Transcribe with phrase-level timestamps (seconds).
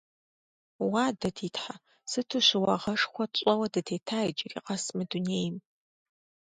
[0.91, 1.75] Уа, ди Тхьэ,
[2.09, 5.55] сыту щыуагъэшхуэ тщӀэуэ дытета иджыри къэс мы дунейм!